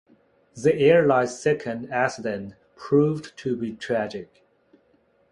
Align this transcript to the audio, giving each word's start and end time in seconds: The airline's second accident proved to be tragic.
The 0.55 0.73
airline's 0.73 1.39
second 1.39 1.91
accident 1.93 2.55
proved 2.75 3.37
to 3.37 3.55
be 3.55 3.73
tragic. 3.75 4.43